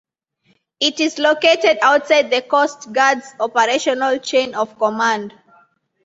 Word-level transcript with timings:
It 0.79 0.99
is 0.99 1.19
located 1.19 1.77
outside 1.83 2.31
the 2.31 2.41
Coast 2.41 2.91
Guard's 2.91 3.27
operational 3.39 4.17
chain 4.17 4.55
of 4.55 4.75
command. 4.79 5.31